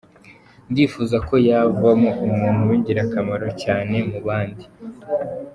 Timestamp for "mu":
4.09-4.19